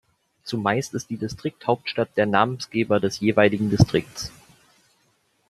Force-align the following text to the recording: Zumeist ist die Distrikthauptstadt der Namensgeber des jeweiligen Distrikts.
Zumeist 0.43 0.95
ist 0.95 1.11
die 1.11 1.17
Distrikthauptstadt 1.17 2.17
der 2.17 2.25
Namensgeber 2.25 2.99
des 2.99 3.19
jeweiligen 3.19 3.69
Distrikts. 3.69 4.31